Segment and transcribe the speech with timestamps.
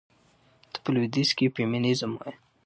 [0.71, 2.35] ته په لوىديځ کې فيمينزم وايي.